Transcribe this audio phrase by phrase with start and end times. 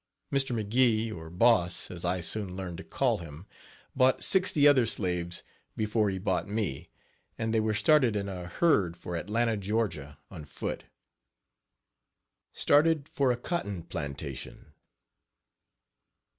[0.33, 0.59] Mr.
[0.59, 3.45] McGee, or "Boss," as I soon learned to call him,
[3.95, 5.43] bought sixty other slaves
[5.77, 6.89] before he bought me,
[7.37, 10.85] and they were started in a herd for Atlanta, Ga., on foot.
[12.51, 14.73] STARTED FOR A COTTON PLANTATION.